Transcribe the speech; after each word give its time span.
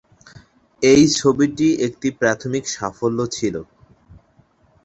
এই 0.81 1.03
ছবিটি 1.19 1.67
একটি 1.87 2.07
প্রাথমিক 2.19 2.63
সাফল্য 2.67 3.19
ছিল। 3.31 3.55